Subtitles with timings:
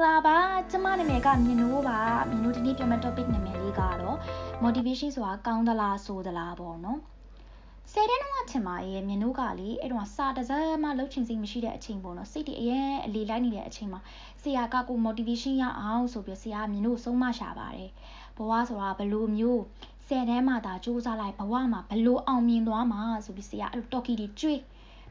[0.00, 0.38] ္ဂလာပါ
[0.70, 2.00] ကျမနာမည်ကမြင်နိုးပါ
[2.30, 4.16] မြင်နိုးဒီနေ့ပြမ topic နာမည်လေးကတော့
[4.64, 6.98] motivation ဆိုတာကောင်းသလားဆိုသလားပေါ့နော်
[7.92, 14.00] ဆယ်တန်းတော့ချင်ပါရဲ့မြင်နိုးကလေအဲ့တော့စာတစ်စက်မှလှုပ်ချင်စိတ်မရှိတဲ့အချိန်ပေါ့နော်စိတ်တွေအရင်အလေလိုက်နေတဲ့အချိန်မှာ
[14.42, 17.90] ဆရာကကို motivation ရအောင်ဆိုပြီးဆရာကမြင်နိုးဆုံးမရှာပါတယ်
[18.36, 19.62] ဘဝဆိုတာဘလို့မျိုး
[20.08, 24.60] ဆယ်တန်းမှသာစူးစမ်းလိုက်ဘဝမှာဘလို့အောင်မြင်သွားမှာဆိုပြီးဆရာအဲ့လိုတော်ကီတွေကြွေး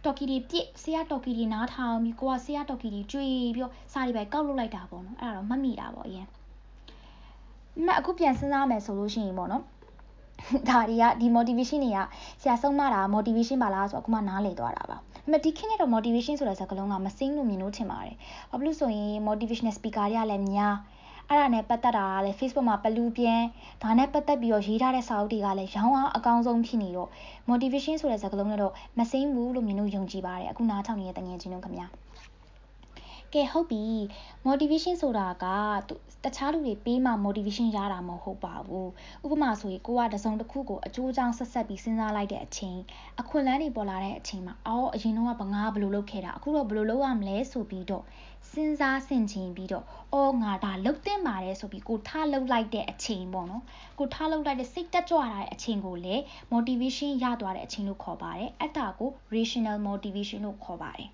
[0.05, 6.27] တော်ကီတွေပြစ်ဆရာတော်ကီတွေနားထောင်ပြီးကိုကဆရာတော်ကီတွေကြွေးပြီးတော့စာတွေပဲကောက်လုပ်လိုက်တာပေါ့နော်အဲ့ဒါတော့မှတ်မိတာပေါ့အရင်
[7.85, 9.63] မအခုပြန်စဉ်းစားမယ်ဆိုလို့ရှိရင်ပေါ့နော်
[10.69, 11.99] ဒါတွေကဒီ motivation တွေက
[12.41, 14.97] ဆရာဆုံးမတာ motivation ပါလားဆိုတော့အခုမှနားလည်သွားတာပါ။
[15.31, 18.15] မဒီခေတ်နဲ့တော့ motivation ဆိုတဲ့စကားလုံးကမစိမ့်လို့မြင်လို့ထင်ပါတယ်။
[18.51, 20.75] ဘာဖြစ်လို့ဆိုရင် motivational speaker တွေကလည်းများ
[21.29, 23.41] အဲ့ဒါနဲ့ပတ်သက်တာကလည်း Facebook မှာပလူပြန်
[23.83, 27.09] ဒါနဲ့ပတ်သက်ပြီးတော့ရေးထားတဲ့စာအုပ်တွေကလည်းရောင်းအောင်အကောင်းဆုံးဖြစ်နေတော့
[27.49, 31.87] motivation ဆိုတဲ့စကားလုံးနဲ့တော့မစိမ့်ဘူးလို့မြင်လို့ယုံကြည်ပါတယ်အခုနားထောင်နေတဲ့တငယ်ချင်းတို့ခင်ဗျာ
[33.33, 33.83] ကဲဟုတ်ပြီ
[34.47, 35.45] motivation ဆိုတာက
[36.23, 38.89] တခြားလူတွေပေးမှ motivation ရတာမဟုတ်ပါဘူး
[39.23, 42.79] ဥပမာဆိုရင်ကိုကတစုံတစ်ခုကိုအကျိုးအကြောင်းဆက်ဆက်ပြီးစဉ်းစားလိုက်တဲ့အချိန်
[43.19, 48.03] အခွင့်အလမ်းတွေပေါ်လာတဲ့အချိန်မှာအော်အရင်တော့ကငါဘယ်လိုလုပ်ခဲ့တာအခုတော့ဘယ်လိုလုပ်ရမလဲဆိုပြီးတော့
[48.51, 53.63] စဉ်းစားဆင်ခြင်ပြီးတော့အော်ငါဒါလုပ်တင်ပါတယ်ဆိုပြီးကိုထားလုပ်လိုက်တဲ့အချိန်ပေါ့နော်
[53.99, 56.21] ကိုထားလုပ်လိုက်တဲ့စိတ်တက်ကြွတာတဲ့အချိန်ကိုလည်း
[56.53, 61.09] motivation ရသွားတဲ့အချိန်လို့ခေါ်ပါတယ်အဲ့ဒါကို rational motivation လို့ခေါ်ပါတယ်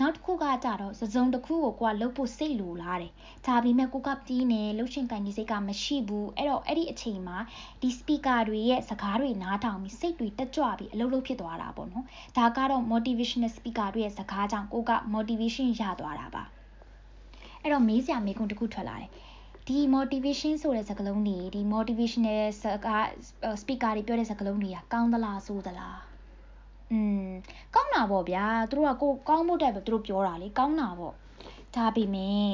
[0.00, 3.12] နောက်တစ်ခုကကြတော့စစုံတစ်ခုကိုကိုကလှုပ်ဖို့စိတ်လိုလားတယ်
[3.46, 7.38] ဒါပေမဲ့ကိုကပြင်းနေလှုပ်ရှင်ကန်ကြီးစိတ်ကမရှိဘူးအဲ့တော့အဲ့ဒီအချိန်မှာ
[7.80, 12.04] ဒီ speaker တွေရဲ့စကားတွေနားထောင်ပြီးစိတ်တွေတက်ကြွပြီးအလုပ်လုပ်ဖြစ်သွားတာပေါ့နော်
[12.36, 16.44] ဒါကတော့ motivational speaker တွေရဲ့စကားကြောင့်ကိုက motivation ရသွားတာပါ
[17.62, 19.10] အဲ့တော့မေးစရာမေးခွန်းတစ်ခုထွက်လာတယ်
[19.68, 23.04] ဒီ motivation ဆိုတဲ့စကားလုံးတွေဒီ motivational စကား
[23.62, 26.13] speaker တွေပြောတဲ့စကားလုံးတွေကကောင်းသလားဆိုးသလား
[26.92, 27.28] อืม
[27.74, 31.14] ကောင်းတာပေါ့ဗျာသူတို့ကကိုကောင်းဖို့တက်ပဲသူတို့ပြောတာလေကောင်းတာပေါ့
[31.74, 32.50] ဒါပေမဲ့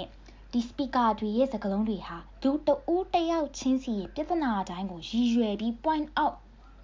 [0.53, 6.35] ဒီ speaker တွေရဲ့စကားလုံးတွေဟာဒုတူတယောက်ချင်းစီရဲ့ပြဿနာတိုင်းကိုရည်ရွယ်ပြီး point out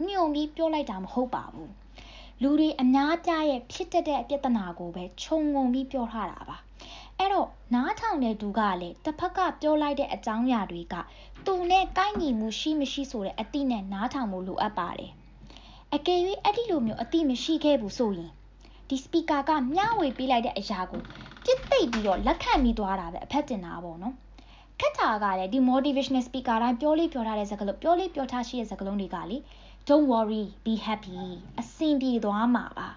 [0.06, 1.72] ညွှန်ပြီးပြောလိုက်တာမဟုတ်ပါဘူး
[2.42, 6.56] လူတွေအများပြရဲ့ဖြစ်တတ်တဲ့ပြဿနာကိုပဲခြုံငုံပြီးပြောထားတာပါ
[7.18, 10.94] အဲ့တော့နားထောင်တဲ့သူကလည်းတစ်ဖက်ကပြောလိုက်တဲ့အကြောင်းအရာတွေက
[11.46, 15.12] သူနဲ့ကိုက်ညီမှုရှိမရှိဆိုတဲ့အတိနဲ့နားထောင်မှုလိုအပ်ပါတယ်။
[15.96, 18.30] အကယ်၍အဲ့ဒီလိုမျိုးအတိမရှိခဲ့ဘူးဆိုရင်
[18.88, 21.02] ဒီ speaker ကမျှဝေပေးလိုက်တဲ့အရာကို
[21.44, 24.14] ပြစ်သိပ်ပြီးတော့လက်ခံမိသွားတာပဲအဖက်တင်တာပေါ့နော်
[24.80, 29.36] ခက်တာကလည်းဒီ motivational speaker တိုင်းပြောလေးပြောထားတဲ့စကားလုံးပြောလေးပြောထားရှိတဲ့စကားလုံးတွေကလေ
[29.88, 31.14] don't worry be happy
[31.60, 32.88] အဆင်ပြေသွားမှာပါ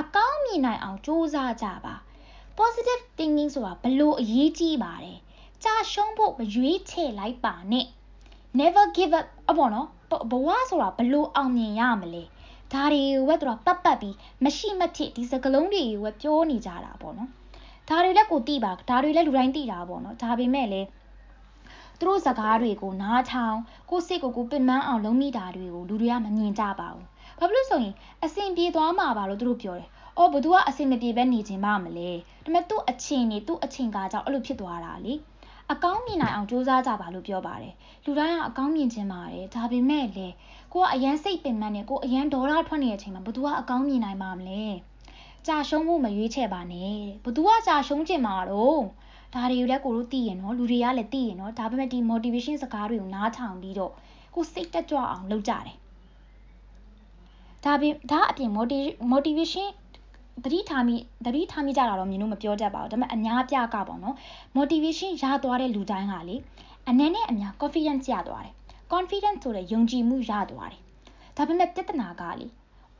[0.00, 1.94] အကောင်းမြင်နိုင်အောင်စူးစမ်းကြပါ
[2.58, 5.18] positive thinking ဆိုတာဘလို့အရေးကြီးပါတယ်
[5.64, 7.86] ကြာရှုံးဖို့မရွေးချယ်လိုက်ပါနဲ့
[8.58, 9.88] never give up အပေါ်နော်
[10.30, 12.24] ဘဝဆိုတာဘလို့အောင်မြင်ရမလဲ
[12.72, 17.30] ဒါတွေကိုပဲသူတို့ပတ်ပတ်ပြီးမရှိမဖြစ်ဒီစကလုံးတွေကိုပဲပြောနေကြတာပေါ့နော်
[17.88, 20.88] ဒါတွေလည်းကိုသိပါဒါတွေလည်းလူတိုင်းသိတာပေါ့နော်ဒါပေမဲ့လည်း
[21.98, 23.58] သူတို့စကားတွေကိုနားထောင်
[23.90, 27.06] ကိုစိတ်ကိုကိုပင်ပန်းအောင်လုံးမိတာတွေကိုလူတွေကမမြင်ကြပါဘူး
[27.38, 32.10] ဘာဖြစ်လို့ဆိုရင်အဆင်ပြေသွားမှာပါလို့သူတို့ပြောတယ်။အော်ဘသူကအဆင်မပြေပဲနေခြင်းပါမလဲ။
[32.44, 35.14] ဒါပေမဲ့သူ့အချင်းနေသူ့အချင်းကကြောင့်အဲ့လိုဖြစ်သွားတာလေ။
[35.72, 37.74] အကောင်းမြင်နိုင်အောင်စူးစမ်းကြပါလို့ပြောပါတယ်။
[38.04, 40.26] လူတိုင်းကအကောင်းမြင်ခြင်းပါတယ်။ဒါပေမဲ့လေ
[40.72, 44.64] ကိုကအရန်စိတ်ပင်ပန်းနေကိုအရန်ဒေါ်လာထွက်နေတဲ့အချိန်မှာဘသူကအကောင်းမြင်နိုင်မှာမလဲ
[45.46, 48.82] ကြာရှုံးဖို့မရွေးချယ်ပါနဲ့ဘသူကကြာရှုံးကျင်မှာတော့
[49.34, 53.92] ဒါတွေကိုလည်းကိုတို့သိရင်နော်လူတွေကလည်းသိရင်နော်ဒါပေမဲ့ဒီ motivation စကားတွေကိုနားထောင်ပြီးတော့
[54.34, 55.76] ကိုစိတ်တက်ကြွအောင်လုပ်ကြတယ်
[57.64, 58.50] ဒါပေဒါအပြင်
[59.12, 59.68] motivation
[60.44, 64.16] တတိထားမိတတိထားမိကြတာတော့မြင်လို့မပြောတတ်ပါဘူးဒါပေမဲ့အများပြကပေါ့နော်
[64.56, 66.36] motivation ရသွားတဲ့လူတိုင်းကလေ
[66.88, 68.54] အနည်းနဲ့အများ confidence ရသွားတယ်
[68.92, 70.82] confidence ဆိုတဲ့ယုံကြည်မှုရသွားတယ်
[71.36, 72.46] ဒါပေမဲ့ပြဿနာကလေ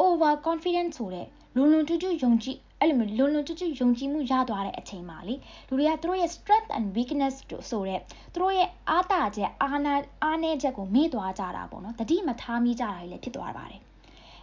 [0.05, 1.27] over confidence ဆိုတဲ့
[1.57, 5.35] လွန်လွန်ကျူးကျူးယုံကြည်အဲ့လိုမျိုးလွန်လွန်ကျူးကျူးယုံကြည်မှုရသွားတဲ့အချိန်မှာလေ
[5.69, 7.35] လူတွေကသူတို့ရဲ့ strength and weakness
[7.71, 8.01] ဆိုတဲ့
[8.33, 13.81] သူတို့ရဲ့အားတာချက်အားနာအားနည်းချက်ကိုမေ့သွားကြတာပေါ့နော်တတိမထားမိကြတာတွေလည်းဖြစ်သွားပါတယ်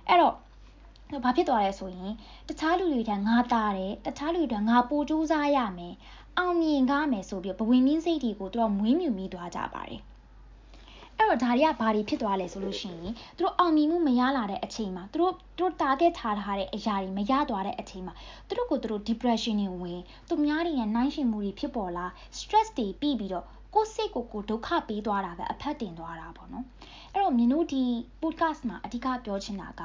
[0.08, 0.36] အဲ့တော့
[1.24, 2.14] ဘာဖြစ်သွားလဲဆိုရင်
[2.48, 5.94] တခြားလူတွေကငါတာတယ်တခြားလူတွေကငါပိုစူးစားရမယ်
[6.38, 10.02] အောင်မြင်ကားမယ်ဆိုပြီးဘဝင်မင်းစိတ်တွေကိုသူတို့မွေးမြူမိသွားကြပါတယ်
[11.18, 18.14] အဲ့တော့ဒါတွေကဘာတွေဖြစ်သွားလဲဆိုလို့ရှိရင်သူတို့အောင်မြင်မှုမရလာတဲ့အချိန်မှာသူတို့သူတို့ target ထားထားတဲ့အရာတွေမရသွားတဲ့အချိန်မှာ
[18.47, 22.06] သူတို့ကိုသူတို့ depression တွေဝင်သူများတွေရဲ့နှိုင်းယှဉ်မှုတွေဖြစ်ပေါ်လာ
[22.38, 26.66] stress တွေပြီးပြီးတော့ကိုယ်စိတ်ကိုကိုဒုက္ခပေးသွားတာပဲအဖက်တင်သွားတာပေါ့နော်
[27.14, 27.84] အဲ့တော့မြင်တို့ဒီ
[28.22, 29.82] podcast မှာအဓိကပြောချင်တာက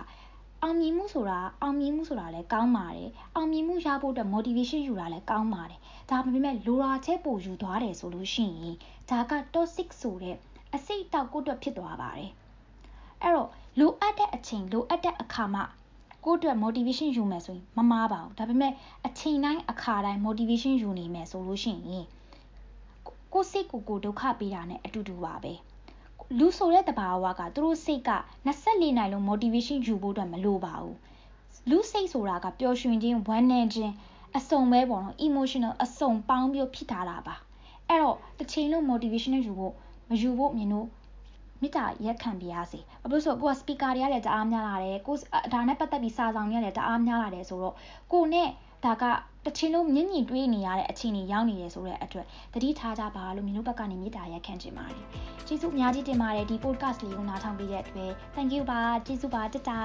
[0.62, 5.80] အောင်မြင်မှုဆိုတာအောင်မြင်မှုဆိုတာလည်းကောင်းပါတယ်အောင်မြင်မှုရဖို့အတွက် motivation ယူတာလည်းကောင်းပါတယ်
[6.10, 8.76] ဒါပေမဲ့လိုရာချက်ပို့ယူသွားတယ်ဆိုလို့ရှိရင်
[9.10, 10.36] ဒါက toxic ဆိုတဲ့
[10.74, 12.30] အစိတ်တောက်ကိုအတွက်ဖြစ်သွားပါတယ်
[13.22, 13.48] အဲ့တော့
[13.78, 15.64] လိုအပ်တဲ့အချိန်လိုအပ်တဲ့အခါမှာ
[16.24, 18.72] ကိုယ့်အတွက် motivation ယူမယ်ဆိုရင်မမားပါဘူးဒါပေမဲ့
[19.06, 22.06] အချိန်တိုင်းအခါတိုင်း motivation ယူနေမယ်ဆိုလို့ရှိရင်
[23.32, 25.52] ကိုစိတ်ကိုကိုဒုက္ခပေးတာနဲ့အတူတူပါပဲ
[26.38, 28.10] လူဆိုတဲ့တဘာဝကသူတို့စိတ်က
[28.46, 30.96] 24နိုင်လုံး motivation ယူဖို့အတွက်မလိုပါဘူး
[31.70, 33.92] လူစိတ်ဆိုတာကပျော်ရွှင်ခြင်းဝမ်းနည်းခြင်း
[34.36, 37.34] အစုံပဲပေါ့နော် emotional အစုံပေါင်းပြီးဖြစ်ထားတာပါ
[37.88, 39.74] အဲ့တော့တစ်ချိန်လုံး motivation ယူဖို့
[40.10, 40.86] မယူဖို့မြင်လို့
[41.60, 45.16] မေတ္တာရက်ခံပြရစီဘာလို့ဆိုကိုက speaker တွေကလည်းတအားများလာတယ်ကို
[45.52, 47.74] ဒါနဲ့ပတ်သက်ပြီးစာဆောင်တွေကလည်းတအားများလာတယ်ဆိုတော့
[48.12, 48.48] ကိုနဲ့
[48.84, 49.04] ဒါက
[49.44, 55.04] တစ်ချိန်လုံးမြင့်မြင့်တွေးနေရတဲ့အခြေအနေရောက်နေတယ်ဆိုတဲ့အတွက်တတိထားကြပါလို့မျိုးဘက်ကနေမေတ္တာရက်ခံချင်ပါတယ်
[55.46, 59.80] ကျေးဇူးအများကြီးတင်ပါတယ်ဒီ podcast လေးကိုနားထောင်ပေးတဲ့အတွက် thank you ပါကျေးဇူးပါတတာ